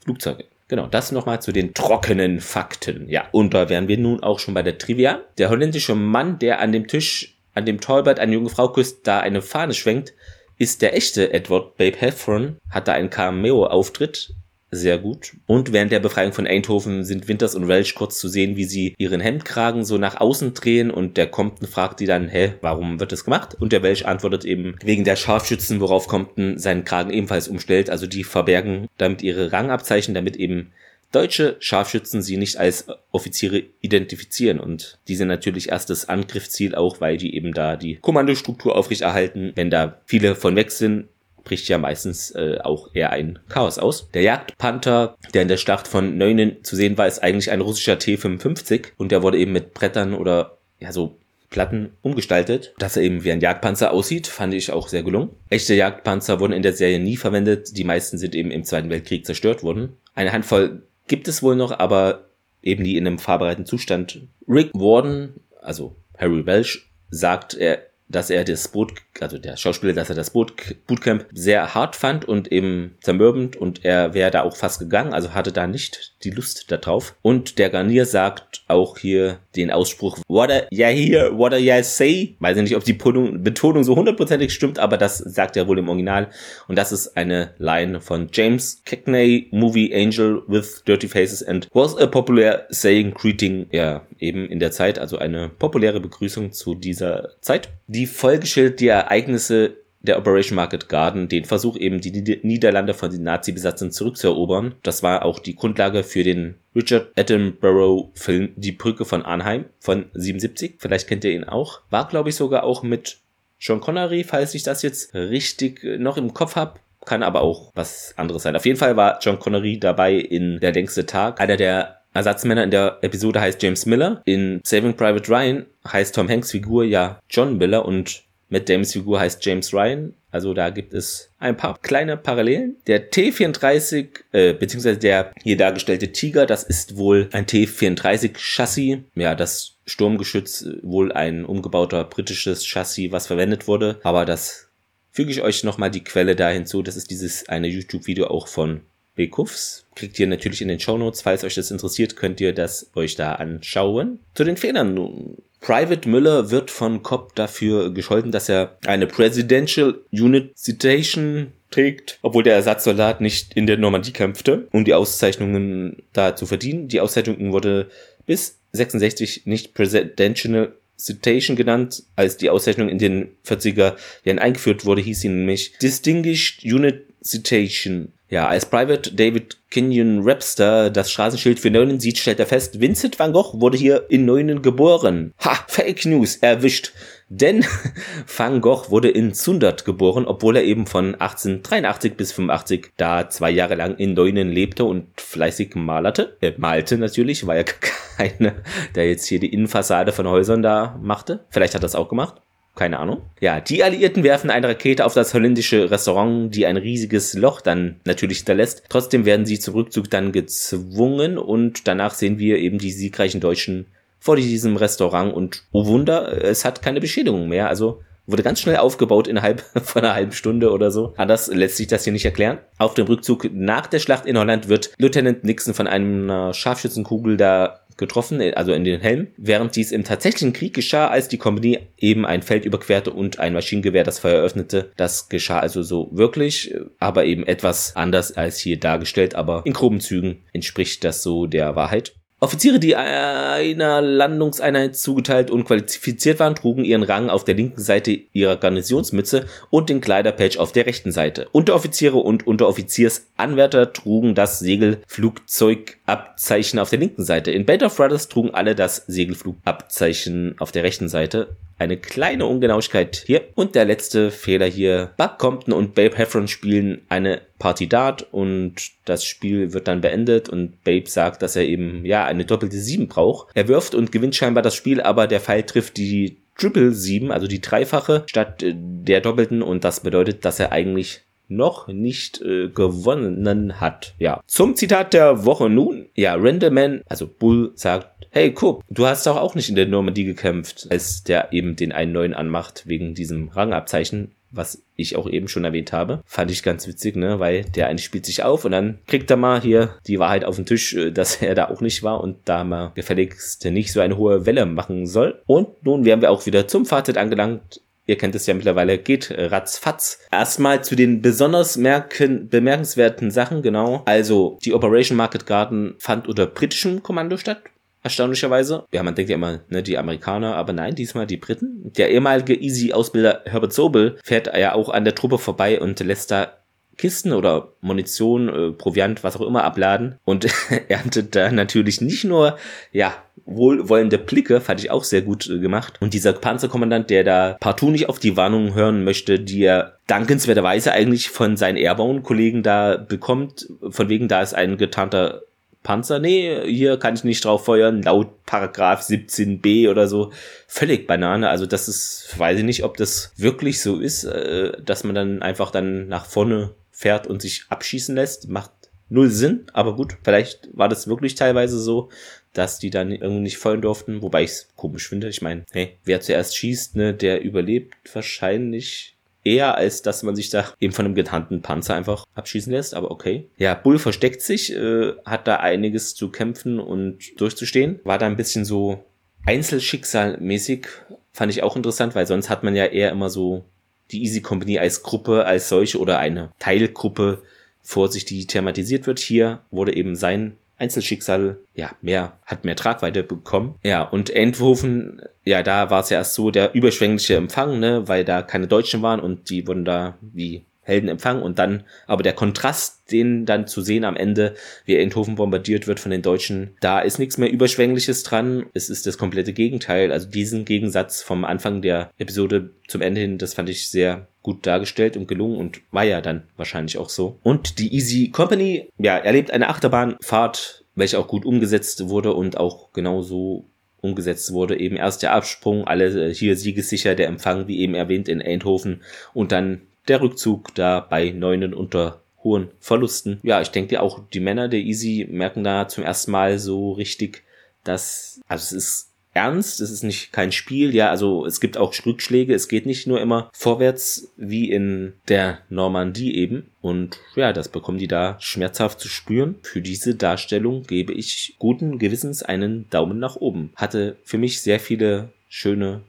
Flugzeuge. 0.03 0.43
Genau, 0.67 0.87
das 0.87 1.11
nochmal 1.11 1.41
zu 1.41 1.51
den 1.51 1.73
trockenen 1.73 2.39
Fakten. 2.39 3.07
Ja, 3.09 3.27
und 3.31 3.53
da 3.53 3.69
wären 3.69 3.87
wir 3.87 3.97
nun 3.97 4.23
auch 4.23 4.39
schon 4.39 4.53
bei 4.53 4.63
der 4.63 4.77
Trivia. 4.77 5.21
Der 5.37 5.49
holländische 5.49 5.95
Mann, 5.95 6.39
der 6.39 6.59
an 6.59 6.71
dem 6.71 6.87
Tisch, 6.87 7.37
an 7.53 7.65
dem 7.65 7.79
Talbot 7.79 8.19
eine 8.19 8.33
junge 8.33 8.49
Frau 8.49 8.69
küsst, 8.69 9.05
da 9.05 9.19
eine 9.19 9.41
Fahne 9.41 9.73
schwenkt, 9.73 10.13
ist 10.57 10.81
der 10.81 10.95
echte 10.95 11.33
Edward 11.33 11.77
Babe 11.77 11.97
Heffron, 11.97 12.57
hat 12.69 12.87
da 12.87 12.93
einen 12.93 13.09
Cameo-Auftritt 13.09 14.33
sehr 14.71 14.97
gut. 14.97 15.33
Und 15.45 15.73
während 15.73 15.91
der 15.91 15.99
Befreiung 15.99 16.31
von 16.31 16.47
Eindhoven 16.47 17.03
sind 17.03 17.27
Winters 17.27 17.55
und 17.55 17.67
Welch 17.67 17.93
kurz 17.93 18.17
zu 18.17 18.29
sehen, 18.29 18.55
wie 18.55 18.63
sie 18.63 18.95
ihren 18.97 19.19
Hemdkragen 19.19 19.83
so 19.83 19.97
nach 19.97 20.19
außen 20.19 20.53
drehen 20.53 20.89
und 20.89 21.17
der 21.17 21.27
Compton 21.27 21.67
fragt 21.67 21.99
die 21.99 22.05
dann, 22.05 22.29
hä, 22.29 22.53
warum 22.61 22.99
wird 22.99 23.11
das 23.11 23.25
gemacht? 23.25 23.55
Und 23.59 23.73
der 23.73 23.83
Welch 23.83 24.07
antwortet 24.07 24.45
eben 24.45 24.75
wegen 24.83 25.03
der 25.03 25.17
Scharfschützen, 25.17 25.81
worauf 25.81 26.07
Compton 26.07 26.57
seinen 26.57 26.85
Kragen 26.85 27.11
ebenfalls 27.11 27.49
umstellt. 27.49 27.89
Also 27.89 28.07
die 28.07 28.23
verbergen 28.23 28.87
damit 28.97 29.21
ihre 29.21 29.51
Rangabzeichen, 29.51 30.13
damit 30.13 30.37
eben 30.37 30.71
deutsche 31.11 31.57
Scharfschützen 31.59 32.21
sie 32.21 32.37
nicht 32.37 32.55
als 32.57 32.85
Offiziere 33.11 33.63
identifizieren 33.81 34.61
und 34.61 34.99
die 35.09 35.15
sind 35.15 35.27
natürlich 35.27 35.69
erstes 35.69 36.07
Angriffsziel 36.07 36.75
auch, 36.75 37.01
weil 37.01 37.17
die 37.17 37.35
eben 37.35 37.53
da 37.53 37.75
die 37.75 37.97
Kommandostruktur 37.97 38.77
aufrechterhalten. 38.77 39.51
Wenn 39.55 39.69
da 39.69 39.99
viele 40.05 40.35
von 40.35 40.55
weg 40.55 40.71
sind, 40.71 41.07
bricht 41.43 41.67
ja 41.67 41.77
meistens 41.77 42.31
äh, 42.31 42.57
auch 42.63 42.89
eher 42.93 43.11
ein 43.11 43.39
Chaos 43.49 43.79
aus. 43.79 44.09
Der 44.13 44.21
Jagdpanther, 44.21 45.17
der 45.33 45.41
in 45.41 45.47
der 45.47 45.57
Schlacht 45.57 45.87
von 45.87 46.17
Neunen 46.17 46.63
zu 46.63 46.75
sehen 46.75 46.97
war, 46.97 47.07
ist 47.07 47.23
eigentlich 47.23 47.51
ein 47.51 47.61
russischer 47.61 47.99
T-55 47.99 48.87
und 48.97 49.11
der 49.11 49.23
wurde 49.23 49.37
eben 49.37 49.51
mit 49.51 49.73
Brettern 49.73 50.13
oder 50.13 50.57
ja 50.79 50.91
so 50.91 51.17
Platten 51.51 51.91
umgestaltet, 52.01 52.73
dass 52.79 52.95
er 52.95 53.03
eben 53.03 53.23
wie 53.23 53.31
ein 53.31 53.41
Jagdpanzer 53.41 53.91
aussieht, 53.91 54.25
fand 54.25 54.53
ich 54.53 54.71
auch 54.71 54.87
sehr 54.87 55.03
gelungen. 55.03 55.31
Echte 55.49 55.75
Jagdpanzer 55.75 56.39
wurden 56.39 56.53
in 56.53 56.63
der 56.63 56.73
Serie 56.73 56.99
nie 56.99 57.17
verwendet, 57.17 57.77
die 57.77 57.83
meisten 57.83 58.17
sind 58.17 58.33
eben 58.35 58.51
im 58.51 58.63
Zweiten 58.63 58.89
Weltkrieg 58.89 59.25
zerstört 59.25 59.61
worden. 59.61 59.97
Eine 60.15 60.31
Handvoll 60.31 60.83
gibt 61.07 61.27
es 61.27 61.43
wohl 61.43 61.57
noch, 61.57 61.77
aber 61.77 62.29
eben 62.63 62.85
die 62.85 62.95
in 62.95 63.05
einem 63.05 63.19
fahrbereiten 63.19 63.65
Zustand. 63.65 64.21
Rick 64.47 64.73
Warden, 64.73 65.41
also 65.61 65.95
Harry 66.17 66.45
Welsh, 66.45 66.89
sagt, 67.09 67.53
er 67.53 67.90
dass 68.11 68.29
er 68.29 68.43
das 68.43 68.67
Boot, 68.67 68.93
also 69.19 69.37
der 69.37 69.57
Schauspieler, 69.57 69.93
dass 69.93 70.09
er 70.09 70.15
das 70.15 70.31
Boot, 70.31 70.53
Bootcamp 70.87 71.25
sehr 71.33 71.73
hart 71.73 71.95
fand 71.95 72.25
und 72.25 72.51
eben 72.51 72.97
zermürbend 73.01 73.55
und 73.55 73.83
er 73.85 74.13
wäre 74.13 74.31
da 74.31 74.43
auch 74.43 74.55
fast 74.55 74.79
gegangen, 74.79 75.13
also 75.13 75.33
hatte 75.33 75.51
da 75.51 75.67
nicht 75.67 76.15
die 76.23 76.31
Lust 76.31 76.71
darauf. 76.71 77.15
Und 77.21 77.57
der 77.57 77.69
Garnier 77.69 78.05
sagt 78.05 78.63
auch 78.67 78.97
hier 78.97 79.39
den 79.55 79.71
Ausspruch, 79.71 80.19
what 80.27 80.49
are 80.49 80.67
you 80.71 80.85
here, 80.85 81.37
what 81.37 81.53
are 81.53 81.61
you 81.61 81.83
say? 81.83 82.35
Weiß 82.39 82.57
ich 82.57 82.63
nicht, 82.63 82.75
ob 82.75 82.83
die 82.83 82.93
Betonung 82.93 83.83
so 83.83 83.95
hundertprozentig 83.95 84.53
stimmt, 84.53 84.79
aber 84.79 84.97
das 84.97 85.17
sagt 85.17 85.57
er 85.57 85.67
wohl 85.67 85.79
im 85.79 85.89
Original. 85.89 86.29
Und 86.67 86.77
das 86.77 86.91
ist 86.91 87.17
eine 87.17 87.53
Line 87.57 88.01
von 88.01 88.29
James 88.31 88.81
Cagney, 88.85 89.47
Movie 89.51 89.93
Angel 89.93 90.41
with 90.47 90.83
Dirty 90.85 91.07
Faces 91.07 91.43
and 91.43 91.67
was 91.73 91.97
a 91.97 92.07
popular 92.07 92.65
saying 92.69 93.13
greeting, 93.13 93.67
ja, 93.71 94.05
eben 94.19 94.47
in 94.47 94.59
der 94.59 94.71
Zeit, 94.71 94.99
also 94.99 95.17
eine 95.17 95.49
populäre 95.49 95.99
Begrüßung 95.99 96.51
zu 96.51 96.75
dieser 96.75 97.29
Zeit. 97.41 97.69
Die 97.87 98.05
Folge 98.05 98.45
schildert 98.45 98.79
die 98.79 98.87
Ereignisse 98.87 99.80
der 100.01 100.17
Operation 100.17 100.55
Market 100.55 100.89
Garden, 100.89 101.27
den 101.27 101.45
Versuch 101.45 101.77
eben 101.77 102.01
die 102.01 102.39
Niederlande 102.43 102.93
von 102.93 103.11
den 103.11 103.23
Nazi-Besatzern 103.23 103.91
zurückzuerobern. 103.91 104.75
Das 104.83 105.03
war 105.03 105.25
auch 105.25 105.39
die 105.39 105.55
Grundlage 105.55 106.03
für 106.03 106.23
den 106.23 106.55
Richard 106.75 107.11
Attenborough 107.17 108.09
Film 108.13 108.53
Die 108.55 108.71
Brücke 108.71 109.05
von 109.05 109.23
Arnheim 109.23 109.65
von 109.79 110.05
77. 110.13 110.75
Vielleicht 110.79 111.07
kennt 111.07 111.23
ihr 111.23 111.31
ihn 111.31 111.43
auch. 111.43 111.81
War 111.89 112.07
glaube 112.07 112.29
ich 112.29 112.35
sogar 112.35 112.63
auch 112.63 112.83
mit 112.83 113.17
Sean 113.59 113.79
Connery, 113.79 114.23
falls 114.23 114.55
ich 114.55 114.63
das 114.63 114.81
jetzt 114.81 115.13
richtig 115.13 115.83
noch 115.99 116.17
im 116.17 116.33
Kopf 116.33 116.55
habe. 116.55 116.79
Kann 117.05 117.23
aber 117.23 117.41
auch 117.41 117.71
was 117.75 118.13
anderes 118.17 118.43
sein. 118.43 118.55
Auf 118.55 118.65
jeden 118.65 118.77
Fall 118.77 118.95
war 118.95 119.19
John 119.21 119.39
Connery 119.39 119.79
dabei 119.79 120.13
in 120.13 120.59
Der 120.59 120.71
längste 120.71 121.05
Tag. 121.05 121.41
Einer 121.41 121.57
der 121.57 122.01
Ersatzmänner 122.13 122.63
in 122.63 122.71
der 122.71 122.97
Episode 123.01 123.39
heißt 123.39 123.61
James 123.61 123.85
Miller. 123.85 124.21
In 124.25 124.61
Saving 124.63 124.95
Private 124.95 125.29
Ryan 125.29 125.65
heißt 125.87 126.13
Tom 126.13 126.29
Hanks 126.29 126.51
Figur 126.51 126.83
ja 126.83 127.19
John 127.29 127.57
Miller 127.57 127.85
und 127.85 128.23
Matt 128.51 128.67
Damon's 128.67 128.91
Figur 128.91 129.19
heißt 129.19 129.43
James 129.45 129.73
Ryan. 129.73 130.13
Also 130.29 130.53
da 130.53 130.69
gibt 130.69 130.93
es 130.93 131.31
ein 131.39 131.55
paar 131.55 131.79
kleine 131.79 132.17
Parallelen. 132.17 132.75
Der 132.85 133.09
T34, 133.11 134.09
äh, 134.33 134.53
beziehungsweise 134.53 134.99
der 134.99 135.31
hier 135.41 135.57
dargestellte 135.57 136.11
Tiger, 136.11 136.45
das 136.45 136.63
ist 136.63 136.97
wohl 136.97 137.29
ein 137.31 137.45
T34 137.45 138.37
Chassis. 138.37 138.99
Ja, 139.15 139.35
das 139.35 139.77
Sturmgeschütz 139.85 140.65
wohl 140.83 141.13
ein 141.13 141.45
umgebauter 141.45 142.03
britisches 142.03 142.65
Chassis, 142.65 143.11
was 143.11 143.27
verwendet 143.27 143.67
wurde. 143.67 143.99
Aber 144.03 144.25
das 144.25 144.67
füge 145.11 145.31
ich 145.31 145.41
euch 145.41 145.63
nochmal 145.63 145.89
die 145.89 146.03
Quelle 146.03 146.35
da 146.35 146.49
hinzu. 146.49 146.83
Das 146.83 146.97
ist 146.97 147.09
dieses 147.09 147.47
eine 147.47 147.67
YouTube-Video 147.67 148.27
auch 148.27 148.47
von 148.47 148.81
Bekufs. 149.15 149.85
Kriegt 149.95 150.19
ihr 150.19 150.27
natürlich 150.27 150.61
in 150.61 150.67
den 150.67 150.79
Show 150.79 150.97
Notes. 150.97 151.21
Falls 151.21 151.43
euch 151.45 151.55
das 151.55 151.71
interessiert, 151.71 152.17
könnt 152.17 152.41
ihr 152.41 152.53
das 152.53 152.91
euch 152.95 153.15
da 153.15 153.33
anschauen. 153.33 154.19
Zu 154.33 154.43
den 154.43 154.57
Fehlern 154.57 154.93
nun. 154.93 155.37
Private 155.61 156.09
Müller 156.09 156.49
wird 156.49 156.71
von 156.71 157.03
Cobb 157.03 157.35
dafür 157.35 157.93
gescholten, 157.93 158.31
dass 158.31 158.49
er 158.49 158.77
eine 158.85 159.05
Presidential 159.05 159.99
Unit 160.11 160.57
Citation 160.57 161.53
trägt, 161.69 162.17
obwohl 162.23 162.43
der 162.43 162.55
Ersatzsoldat 162.55 163.21
nicht 163.21 163.53
in 163.53 163.67
der 163.67 163.77
Normandie 163.77 164.11
kämpfte, 164.11 164.67
um 164.71 164.83
die 164.85 164.95
Auszeichnungen 164.95 166.01
da 166.13 166.35
zu 166.35 166.47
verdienen. 166.47 166.87
Die 166.87 166.99
Auszeichnung 166.99 167.53
wurde 167.53 167.89
bis 168.25 168.57
66 168.73 169.45
nicht 169.45 169.75
Presidential 169.75 170.73
Citation 170.97 171.55
genannt. 171.55 172.03
Als 172.15 172.37
die 172.37 172.49
Auszeichnung 172.49 172.89
in 172.89 172.97
den 172.97 173.29
40er 173.45 173.95
Jahren 174.23 174.39
eingeführt 174.39 174.85
wurde, 174.85 175.01
hieß 175.01 175.21
sie 175.21 175.29
nämlich 175.29 175.77
Distinguished 175.77 176.63
Unit 176.63 177.05
Citation. 177.23 178.13
Ja, 178.31 178.47
als 178.47 178.65
Private 178.65 179.13
David 179.13 179.57
Kenyon 179.69 180.23
Webster 180.23 180.89
das 180.89 181.11
Straßenschild 181.11 181.59
für 181.59 181.69
Neunen 181.69 181.99
sieht, 181.99 182.17
stellt 182.17 182.39
er 182.39 182.45
fest, 182.45 182.79
Vincent 182.79 183.19
van 183.19 183.33
Gogh 183.33 183.59
wurde 183.59 183.77
hier 183.77 184.05
in 184.07 184.23
Neunen 184.23 184.61
geboren. 184.61 185.33
Ha, 185.43 185.65
Fake 185.67 186.05
News, 186.05 186.37
erwischt. 186.37 186.93
Denn 187.27 187.65
Van 188.37 188.61
Gogh 188.61 188.89
wurde 188.89 189.09
in 189.09 189.33
Zundert 189.33 189.83
geboren, 189.83 190.25
obwohl 190.25 190.55
er 190.55 190.63
eben 190.63 190.87
von 190.87 191.13
1883 191.15 192.15
bis 192.15 192.31
85 192.31 192.93
da 192.95 193.29
zwei 193.29 193.51
Jahre 193.51 193.75
lang 193.75 193.97
in 193.97 194.13
Neunen 194.13 194.49
lebte 194.49 194.85
und 194.85 195.07
fleißig 195.19 195.75
malerte. 195.75 196.37
Er 196.39 196.53
malte 196.55 196.97
natürlich, 196.97 197.45
war 197.47 197.57
ja 197.57 197.63
keine, 198.17 198.63
der 198.95 199.09
jetzt 199.09 199.25
hier 199.25 199.41
die 199.41 199.53
Innenfassade 199.53 200.13
von 200.13 200.29
Häusern 200.29 200.61
da 200.61 200.97
machte. 201.03 201.43
Vielleicht 201.49 201.75
hat 201.75 201.83
er 201.83 201.87
es 201.87 201.95
auch 201.95 202.07
gemacht. 202.07 202.41
Keine 202.75 202.99
Ahnung. 202.99 203.21
Ja, 203.41 203.59
die 203.59 203.83
Alliierten 203.83 204.23
werfen 204.23 204.49
eine 204.49 204.69
Rakete 204.69 205.05
auf 205.05 205.13
das 205.13 205.33
holländische 205.33 205.91
Restaurant, 205.91 206.55
die 206.55 206.65
ein 206.65 206.77
riesiges 206.77 207.33
Loch 207.33 207.59
dann 207.59 207.99
natürlich 208.05 208.37
hinterlässt. 208.37 208.83
Trotzdem 208.87 209.25
werden 209.25 209.45
sie 209.45 209.59
zum 209.59 209.73
Rückzug 209.73 210.09
dann 210.09 210.31
gezwungen 210.31 211.37
und 211.37 211.87
danach 211.87 212.13
sehen 212.13 212.39
wir 212.39 212.57
eben 212.57 212.77
die 212.77 212.91
siegreichen 212.91 213.41
Deutschen 213.41 213.87
vor 214.19 214.35
diesem 214.35 214.77
Restaurant 214.77 215.33
und 215.33 215.63
oh 215.71 215.85
Wunder, 215.87 216.43
es 216.43 216.63
hat 216.63 216.81
keine 216.81 217.01
Beschädigung 217.01 217.49
mehr. 217.49 217.67
Also 217.67 218.01
wurde 218.27 218.43
ganz 218.43 218.61
schnell 218.61 218.77
aufgebaut 218.77 219.27
innerhalb 219.27 219.61
von 219.83 220.03
einer 220.03 220.13
halben 220.13 220.31
Stunde 220.31 220.71
oder 220.71 220.91
so. 220.91 221.13
Anders 221.17 221.47
lässt 221.47 221.77
sich 221.77 221.87
das 221.87 222.03
hier 222.03 222.13
nicht 222.13 222.25
erklären. 222.25 222.59
Auf 222.77 222.93
dem 222.93 223.07
Rückzug 223.07 223.49
nach 223.51 223.87
der 223.87 223.99
Schlacht 223.99 224.25
in 224.25 224.37
Holland 224.37 224.69
wird 224.69 224.91
Lieutenant 224.97 225.43
Nixon 225.43 225.73
von 225.73 225.87
einer 225.87 226.53
Scharfschützenkugel 226.53 227.37
da 227.37 227.80
getroffen, 227.97 228.41
also 228.53 228.73
in 228.73 228.83
den 228.83 229.01
Helm, 229.01 229.27
während 229.37 229.75
dies 229.75 229.91
im 229.91 230.03
tatsächlichen 230.03 230.53
Krieg 230.53 230.73
geschah, 230.73 231.07
als 231.07 231.27
die 231.27 231.37
Kompanie 231.37 231.79
eben 231.97 232.25
ein 232.25 232.41
Feld 232.41 232.65
überquerte 232.65 233.11
und 233.11 233.39
ein 233.39 233.53
Maschinengewehr 233.53 234.03
das 234.03 234.19
Feuer 234.19 234.41
öffnete. 234.41 234.91
Das 234.97 235.29
geschah 235.29 235.59
also 235.59 235.83
so 235.83 236.09
wirklich, 236.11 236.73
aber 236.99 237.25
eben 237.25 237.45
etwas 237.45 237.95
anders 237.95 238.31
als 238.33 238.59
hier 238.59 238.79
dargestellt, 238.79 239.35
aber 239.35 239.61
in 239.65 239.73
groben 239.73 239.99
Zügen 239.99 240.43
entspricht 240.53 241.03
das 241.03 241.23
so 241.23 241.45
der 241.45 241.75
Wahrheit. 241.75 242.13
Offiziere, 242.43 242.79
die 242.79 242.95
einer 242.95 244.01
Landungseinheit 244.01 244.95
zugeteilt 244.95 245.51
und 245.51 245.63
qualifiziert 245.63 246.39
waren, 246.39 246.55
trugen 246.55 246.83
ihren 246.83 247.03
Rang 247.03 247.29
auf 247.29 247.43
der 247.43 247.53
linken 247.53 247.79
Seite 247.79 248.19
ihrer 248.33 248.57
Garnisonsmütze 248.57 249.45
und 249.69 249.91
den 249.91 250.01
Kleiderpatch 250.01 250.57
auf 250.57 250.71
der 250.71 250.87
rechten 250.87 251.11
Seite. 251.11 251.49
Unteroffiziere 251.51 252.17
und 252.17 252.47
Unteroffiziersanwärter 252.47 253.93
trugen 253.93 254.33
das 254.33 254.57
Segelflugzeugabzeichen 254.57 256.79
auf 256.79 256.89
der 256.89 256.97
linken 256.97 257.23
Seite. 257.23 257.51
In 257.51 257.67
Band 257.67 257.83
of 257.83 257.95
Brothers 257.95 258.27
trugen 258.27 258.55
alle 258.55 258.73
das 258.73 259.05
Segelflugabzeichen 259.05 260.55
auf 260.57 260.71
der 260.71 260.81
rechten 260.81 261.09
Seite 261.09 261.55
eine 261.81 261.97
kleine 261.97 262.45
Ungenauigkeit 262.45 263.23
hier. 263.25 263.41
Und 263.55 263.73
der 263.73 263.85
letzte 263.85 264.29
Fehler 264.29 264.67
hier. 264.67 265.11
Buck 265.17 265.39
Compton 265.39 265.73
und 265.73 265.95
Babe 265.95 266.15
Heffron 266.15 266.47
spielen 266.47 267.01
eine 267.09 267.41
Party 267.57 267.87
Dart 267.87 268.27
und 268.31 268.75
das 269.05 269.25
Spiel 269.25 269.73
wird 269.73 269.87
dann 269.87 270.01
beendet 270.01 270.47
und 270.47 270.83
Babe 270.83 271.09
sagt, 271.09 271.41
dass 271.41 271.55
er 271.55 271.63
eben, 271.63 272.05
ja, 272.05 272.25
eine 272.25 272.45
doppelte 272.45 272.77
7 272.77 273.07
braucht. 273.07 273.49
Er 273.55 273.67
wirft 273.67 273.95
und 273.95 274.11
gewinnt 274.11 274.35
scheinbar 274.35 274.63
das 274.63 274.75
Spiel, 274.75 275.01
aber 275.01 275.27
der 275.27 275.41
Pfeil 275.41 275.63
trifft 275.63 275.97
die 275.97 276.37
Triple 276.57 276.91
7, 276.91 277.31
also 277.31 277.47
die 277.47 277.61
dreifache, 277.61 278.23
statt 278.27 278.61
äh, 278.61 278.73
der 278.75 279.21
doppelten 279.21 279.63
und 279.63 279.83
das 279.83 280.01
bedeutet, 280.01 280.45
dass 280.45 280.59
er 280.59 280.71
eigentlich 280.71 281.21
noch 281.51 281.87
nicht 281.87 282.41
äh, 282.41 282.69
gewonnen 282.69 283.79
hat. 283.79 284.15
Ja. 284.17 284.41
Zum 284.47 284.75
Zitat 284.75 285.13
der 285.13 285.45
Woche 285.45 285.69
nun. 285.69 286.07
Ja, 286.15 286.35
Randleman, 286.35 287.01
also 287.07 287.27
Bull 287.27 287.71
sagt, 287.75 288.27
hey 288.31 288.53
Coop, 288.53 288.83
du 288.89 289.05
hast 289.05 289.27
doch 289.27 289.37
auch 289.37 289.55
nicht 289.55 289.69
in 289.69 289.75
der 289.75 289.87
Normandie 289.87 290.23
gekämpft, 290.23 290.87
als 290.89 291.23
der 291.23 291.53
eben 291.53 291.75
den 291.75 291.91
einen 291.91 292.13
neuen 292.13 292.33
anmacht 292.33 292.83
wegen 292.87 293.13
diesem 293.13 293.49
Rangabzeichen 293.49 294.31
was 294.51 294.83
ich 294.95 295.15
auch 295.15 295.29
eben 295.29 295.47
schon 295.47 295.63
erwähnt 295.63 295.93
habe. 295.93 296.21
Fand 296.25 296.51
ich 296.51 296.63
ganz 296.63 296.87
witzig, 296.87 297.15
ne, 297.15 297.39
weil 297.39 297.63
der 297.63 297.87
eine 297.87 297.99
spielt 297.99 298.25
sich 298.25 298.43
auf 298.43 298.65
und 298.65 298.71
dann 298.71 298.99
kriegt 299.07 299.31
er 299.31 299.37
mal 299.37 299.61
hier 299.61 299.95
die 300.07 300.19
Wahrheit 300.19 300.43
auf 300.43 300.57
den 300.57 300.65
Tisch, 300.65 300.93
äh, 300.93 301.11
dass 301.13 301.41
er 301.41 301.55
da 301.55 301.69
auch 301.69 301.81
nicht 301.81 302.03
war 302.03 302.21
und 302.21 302.37
da 302.45 302.63
mal 302.63 302.91
gefälligst 302.93 303.65
nicht 303.65 303.93
so 303.93 304.01
eine 304.01 304.17
hohe 304.17 304.45
Welle 304.45 304.65
machen 304.65 305.07
soll. 305.07 305.41
Und 305.45 305.85
nun 305.85 306.05
wären 306.05 306.21
wir 306.21 306.31
auch 306.31 306.45
wieder 306.45 306.67
zum 306.67 306.85
Fazit 306.85 307.17
angelangt. 307.17 307.81
Ihr 308.05 308.17
kennt 308.17 308.35
es 308.35 308.47
ja 308.47 308.53
mittlerweile, 308.53 308.97
geht 308.97 309.31
ratzfatz. 309.31 310.19
Erstmal 310.31 310.83
zu 310.83 310.95
den 310.95 311.21
besonders 311.21 311.77
merken, 311.77 312.49
bemerkenswerten 312.49 313.31
Sachen, 313.31 313.61
genau. 313.61 314.01
Also, 314.05 314.57
die 314.63 314.73
Operation 314.73 315.17
Market 315.17 315.45
Garden 315.45 315.95
fand 315.99 316.27
unter 316.27 316.47
britischem 316.47 317.03
Kommando 317.03 317.37
statt. 317.37 317.61
Erstaunlicherweise. 318.03 318.85
Ja, 318.91 319.03
man 319.03 319.13
denkt 319.13 319.29
ja 319.29 319.35
immer, 319.35 319.59
ne, 319.69 319.83
die 319.83 319.97
Amerikaner, 319.97 320.55
aber 320.55 320.73
nein, 320.73 320.95
diesmal 320.95 321.27
die 321.27 321.37
Briten. 321.37 321.91
Der 321.95 322.09
ehemalige 322.09 322.59
Easy-Ausbilder 322.59 323.43
Herbert 323.45 323.73
Sobel 323.73 324.17
fährt 324.23 324.55
ja 324.57 324.73
auch 324.73 324.89
an 324.89 325.05
der 325.05 325.13
Truppe 325.13 325.37
vorbei 325.37 325.79
und 325.79 325.99
lässt 325.99 326.31
da 326.31 326.57
Kisten 326.97 327.31
oder 327.31 327.73
Munition, 327.81 328.49
äh, 328.49 328.71
Proviant, 328.71 329.23
was 329.23 329.37
auch 329.37 329.41
immer 329.47 329.63
abladen 329.63 330.19
und 330.23 330.47
erntet 330.87 331.35
da 331.35 331.51
natürlich 331.51 332.01
nicht 332.01 332.23
nur, 332.23 332.57
ja, 332.91 333.13
wohlwollende 333.45 334.17
Blicke, 334.17 334.61
fand 334.61 334.79
ich 334.79 334.91
auch 334.91 335.03
sehr 335.03 335.21
gut 335.21 335.49
äh, 335.49 335.59
gemacht. 335.59 335.97
Und 335.99 336.13
dieser 336.13 336.33
Panzerkommandant, 336.33 337.09
der 337.09 337.23
da 337.23 337.57
partout 337.59 337.91
nicht 337.91 338.09
auf 338.09 338.19
die 338.19 338.37
Warnungen 338.37 338.73
hören 338.73 339.03
möchte, 339.03 339.39
die 339.39 339.63
er 339.63 339.97
dankenswerterweise 340.07 340.91
eigentlich 340.91 341.29
von 341.29 341.57
seinen 341.57 341.77
Airborne-Kollegen 341.77 342.63
da 342.63 342.97
bekommt, 342.97 343.67
von 343.89 344.09
wegen 344.09 344.27
da 344.27 344.41
ist 344.41 344.53
ein 344.53 344.77
getarnter 344.77 345.41
Panzer, 345.83 346.19
nee, 346.19 346.61
hier 346.65 346.97
kann 346.97 347.15
ich 347.15 347.23
nicht 347.23 347.43
drauf 347.43 347.65
feuern, 347.65 348.03
laut 348.03 348.45
Paragraph 348.45 349.01
17b 349.01 349.89
oder 349.89 350.07
so. 350.07 350.31
Völlig 350.67 351.07
Banane. 351.07 351.49
Also 351.49 351.65
das 351.65 351.87
ist, 351.87 352.35
weiß 352.37 352.59
ich 352.59 352.65
nicht, 352.65 352.83
ob 352.83 352.97
das 352.97 353.31
wirklich 353.35 353.81
so 353.81 353.99
ist, 353.99 354.25
äh, 354.25 354.73
dass 354.83 355.03
man 355.03 355.15
dann 355.15 355.41
einfach 355.41 355.71
dann 355.71 356.07
nach 356.07 356.25
vorne 356.25 356.71
fährt 356.91 357.25
und 357.25 357.41
sich 357.41 357.65
abschießen 357.69 358.15
lässt. 358.15 358.47
Macht 358.47 358.71
null 359.09 359.29
Sinn, 359.29 359.65
aber 359.73 359.95
gut, 359.95 360.17
vielleicht 360.23 360.69
war 360.73 360.87
das 360.87 361.07
wirklich 361.07 361.35
teilweise 361.35 361.79
so, 361.79 362.09
dass 362.53 362.79
die 362.79 362.89
dann 362.89 363.11
irgendwie 363.11 363.41
nicht 363.41 363.57
feuern 363.57 363.81
durften, 363.81 364.21
wobei 364.21 364.43
ich 364.43 364.51
es 364.51 364.67
komisch 364.75 365.07
finde. 365.09 365.29
Ich 365.29 365.41
meine, 365.41 365.63
hey, 365.71 365.97
wer 366.03 366.21
zuerst 366.21 366.57
schießt, 366.57 366.95
ne, 366.95 367.13
der 367.13 367.41
überlebt 367.41 367.95
wahrscheinlich 368.13 369.15
eher, 369.43 369.75
als 369.75 370.01
dass 370.01 370.23
man 370.23 370.35
sich 370.35 370.49
da 370.49 370.73
eben 370.79 370.93
von 370.93 371.05
einem 371.05 371.15
getarnten 371.15 371.61
Panzer 371.61 371.95
einfach 371.95 372.25
abschießen 372.35 372.71
lässt, 372.71 372.93
aber 372.93 373.11
okay. 373.11 373.49
Ja, 373.57 373.73
Bull 373.73 373.99
versteckt 373.99 374.41
sich, 374.41 374.73
äh, 374.73 375.13
hat 375.25 375.47
da 375.47 375.57
einiges 375.57 376.13
zu 376.13 376.29
kämpfen 376.29 376.79
und 376.79 377.39
durchzustehen. 377.39 377.99
War 378.03 378.17
da 378.17 378.27
ein 378.27 378.37
bisschen 378.37 378.65
so 378.65 379.03
Einzelschicksalmäßig, 379.45 380.87
fand 381.33 381.51
ich 381.51 381.63
auch 381.63 381.75
interessant, 381.75 382.13
weil 382.13 382.27
sonst 382.27 382.49
hat 382.49 382.63
man 382.63 382.75
ja 382.75 382.85
eher 382.85 383.11
immer 383.11 383.29
so 383.29 383.65
die 384.11 384.23
Easy 384.23 384.41
Company 384.41 384.77
als 384.77 385.03
Gruppe, 385.03 385.45
als 385.45 385.69
solche 385.69 385.99
oder 385.99 386.19
eine 386.19 386.51
Teilgruppe 386.59 387.41
vor 387.81 388.09
sich, 388.09 388.25
die 388.25 388.45
thematisiert 388.45 389.07
wird. 389.07 389.19
Hier 389.19 389.61
wurde 389.71 389.95
eben 389.95 390.15
sein 390.15 390.57
Einzelschicksal, 390.81 391.59
ja, 391.75 391.91
mehr, 392.01 392.39
hat 392.45 392.65
mehr 392.65 392.75
Tragweite 392.75 393.23
bekommen. 393.23 393.75
Ja, 393.83 394.01
und 394.01 394.29
Endhofen, 394.29 395.21
ja, 395.45 395.63
da 395.63 395.89
war 395.89 396.01
es 396.01 396.09
ja 396.09 396.17
erst 396.17 396.33
so 396.33 396.51
der 396.51 396.73
überschwängliche 396.73 397.35
Empfang, 397.35 397.79
ne, 397.79 398.07
weil 398.07 398.25
da 398.25 398.41
keine 398.41 398.67
Deutschen 398.67 399.01
waren 399.01 399.19
und 399.19 399.49
die 399.49 399.67
wurden 399.67 399.85
da 399.85 400.17
wie 400.21 400.65
Helden 400.83 401.09
empfangen 401.09 401.43
und 401.43 401.59
dann, 401.59 401.83
aber 402.07 402.23
der 402.23 402.33
Kontrast, 402.33 403.11
den 403.11 403.45
dann 403.45 403.67
zu 403.67 403.81
sehen 403.81 404.03
am 404.03 404.15
Ende, 404.15 404.55
wie 404.85 404.95
Endhofen 404.95 405.35
bombardiert 405.35 405.87
wird 405.87 405.99
von 405.99 406.11
den 406.11 406.23
Deutschen, 406.23 406.75
da 406.81 406.99
ist 406.99 407.19
nichts 407.19 407.37
mehr 407.37 407.51
Überschwängliches 407.51 408.23
dran. 408.23 408.65
Es 408.73 408.89
ist 408.89 409.05
das 409.05 409.17
komplette 409.17 409.53
Gegenteil. 409.53 410.11
Also 410.11 410.27
diesen 410.27 410.65
Gegensatz 410.65 411.21
vom 411.21 411.45
Anfang 411.45 411.81
der 411.81 412.09
Episode 412.17 412.71
zum 412.87 413.01
Ende 413.01 413.21
hin, 413.21 413.37
das 413.37 413.53
fand 413.53 413.69
ich 413.69 413.89
sehr 413.89 414.27
gut 414.41 414.65
dargestellt 414.65 415.17
und 415.17 415.27
gelungen 415.27 415.57
und 415.57 415.81
war 415.91 416.03
ja 416.03 416.19
dann 416.19 416.43
wahrscheinlich 416.57 416.97
auch 416.97 417.09
so. 417.09 417.37
Und 417.43 417.77
die 417.77 417.93
Easy 417.93 418.29
Company, 418.29 418.89
ja, 418.97 419.17
erlebt 419.17 419.51
eine 419.51 419.69
Achterbahnfahrt, 419.69 420.85
welche 420.95 421.19
auch 421.19 421.27
gut 421.27 421.45
umgesetzt 421.45 422.09
wurde 422.09 422.33
und 422.33 422.57
auch 422.57 422.91
genauso 422.91 423.65
umgesetzt 424.01 424.51
wurde. 424.51 424.79
Eben 424.79 424.97
erst 424.97 425.21
der 425.21 425.33
Absprung, 425.33 425.85
alle 425.85 426.29
äh, 426.29 426.33
hier 426.33 426.57
siegessicher, 426.57 427.15
der 427.15 427.27
Empfang, 427.27 427.67
wie 427.67 427.79
eben 427.79 427.93
erwähnt, 427.93 428.27
in 428.27 428.41
Eindhoven 428.41 429.03
und 429.33 429.51
dann 429.51 429.81
der 430.07 430.21
Rückzug 430.21 430.73
da 430.75 430.99
bei 430.99 431.31
Neunen 431.31 431.73
unter 431.73 432.21
hohen 432.43 432.69
Verlusten. 432.79 433.39
Ja, 433.43 433.61
ich 433.61 433.69
denke 433.69 434.01
auch 434.01 434.21
die 434.33 434.39
Männer 434.39 434.67
der 434.67 434.79
Easy 434.79 435.27
merken 435.29 435.63
da 435.63 435.87
zum 435.87 436.03
ersten 436.03 436.31
Mal 436.31 436.59
so 436.59 436.93
richtig, 436.93 437.43
dass, 437.83 438.41
also 438.47 438.63
es 438.63 438.71
ist 438.71 439.11
ernst, 439.33 439.79
es 439.79 439.91
ist 439.91 440.03
nicht 440.03 440.33
kein 440.33 440.51
Spiel, 440.51 440.93
ja, 440.93 441.09
also 441.09 441.45
es 441.45 441.61
gibt 441.61 441.77
auch 441.77 441.93
Rückschläge, 442.05 442.53
es 442.53 442.67
geht 442.67 442.85
nicht 442.85 443.07
nur 443.07 443.21
immer 443.21 443.49
vorwärts 443.53 444.33
wie 444.35 444.69
in 444.69 445.13
der 445.29 445.59
Normandie 445.69 446.35
eben 446.35 446.71
und 446.81 447.19
ja, 447.35 447.53
das 447.53 447.69
bekommen 447.69 447.97
die 447.97 448.07
da 448.07 448.37
schmerzhaft 448.39 448.99
zu 448.99 449.07
spüren. 449.07 449.55
Für 449.61 449.81
diese 449.81 450.15
Darstellung 450.15 450.83
gebe 450.83 451.13
ich 451.13 451.55
guten 451.59 451.97
Gewissens 451.97 452.43
einen 452.43 452.89
Daumen 452.89 453.19
nach 453.19 453.37
oben. 453.37 453.71
Hatte 453.75 454.17
für 454.23 454.37
mich 454.37 454.61
sehr 454.61 454.79
viele 454.79 455.29
schöne 455.47 456.01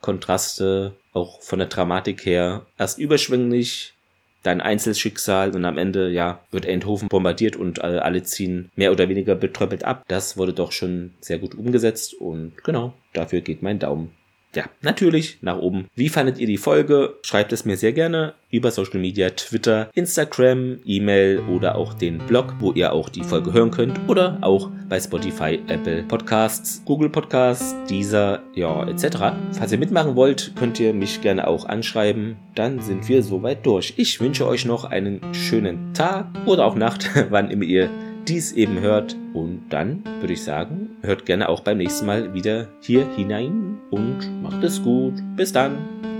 Kontraste, 0.00 0.94
auch 1.12 1.40
von 1.42 1.58
der 1.58 1.68
Dramatik 1.68 2.24
her. 2.24 2.66
Erst 2.78 2.98
überschwänglich, 2.98 3.94
dein 4.42 4.60
Einzelschicksal 4.60 5.54
und 5.54 5.64
am 5.64 5.78
Ende, 5.78 6.10
ja, 6.10 6.40
wird 6.50 6.66
Eindhoven 6.66 7.08
bombardiert 7.08 7.56
und 7.56 7.80
alle 7.80 8.22
ziehen 8.22 8.70
mehr 8.76 8.92
oder 8.92 9.08
weniger 9.08 9.34
betröppelt 9.34 9.84
ab. 9.84 10.04
Das 10.08 10.36
wurde 10.36 10.52
doch 10.52 10.72
schon 10.72 11.12
sehr 11.20 11.38
gut 11.38 11.54
umgesetzt 11.54 12.14
und 12.14 12.52
genau, 12.64 12.94
dafür 13.12 13.40
geht 13.40 13.62
mein 13.62 13.78
Daumen 13.78 14.12
ja, 14.54 14.64
natürlich 14.80 15.38
nach 15.42 15.58
oben. 15.58 15.88
Wie 15.94 16.08
fandet 16.08 16.38
ihr 16.38 16.46
die 16.46 16.56
Folge? 16.56 17.16
Schreibt 17.22 17.52
es 17.52 17.64
mir 17.64 17.76
sehr 17.76 17.92
gerne 17.92 18.34
über 18.50 18.70
Social 18.70 18.98
Media, 18.98 19.28
Twitter, 19.30 19.90
Instagram, 19.94 20.78
E-Mail 20.86 21.40
oder 21.50 21.76
auch 21.76 21.92
den 21.92 22.18
Blog, 22.18 22.54
wo 22.58 22.72
ihr 22.72 22.92
auch 22.92 23.10
die 23.10 23.22
Folge 23.22 23.52
hören 23.52 23.70
könnt 23.70 24.00
oder 24.08 24.38
auch 24.40 24.70
bei 24.88 24.98
Spotify, 24.98 25.60
Apple 25.68 26.02
Podcasts, 26.04 26.82
Google 26.86 27.10
Podcasts, 27.10 27.74
Deezer, 27.90 28.40
ja, 28.54 28.88
etc. 28.88 29.18
Falls 29.52 29.72
ihr 29.72 29.78
mitmachen 29.78 30.16
wollt, 30.16 30.52
könnt 30.56 30.80
ihr 30.80 30.94
mich 30.94 31.20
gerne 31.20 31.46
auch 31.46 31.66
anschreiben. 31.66 32.36
Dann 32.54 32.80
sind 32.80 33.06
wir 33.06 33.22
soweit 33.22 33.66
durch. 33.66 33.94
Ich 33.98 34.18
wünsche 34.18 34.46
euch 34.46 34.64
noch 34.64 34.84
einen 34.84 35.20
schönen 35.34 35.92
Tag 35.92 36.26
oder 36.46 36.64
auch 36.64 36.74
Nacht, 36.74 37.10
wann 37.30 37.50
immer 37.50 37.64
ihr 37.64 37.90
dies 38.28 38.52
eben 38.52 38.80
hört. 38.80 39.16
Und 39.32 39.62
dann 39.70 40.02
würde 40.20 40.32
ich 40.32 40.42
sagen, 40.42 40.90
hört 41.02 41.26
gerne 41.26 41.48
auch 41.48 41.60
beim 41.60 41.78
nächsten 41.78 42.06
Mal 42.06 42.34
wieder 42.34 42.68
hier 42.80 43.06
hinein 43.16 43.78
und 43.90 44.42
macht 44.42 44.62
es 44.62 44.82
gut. 44.82 45.14
Bis 45.36 45.52
dann. 45.52 45.76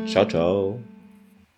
Ciao, 0.07 0.27
ciao. 0.27 0.79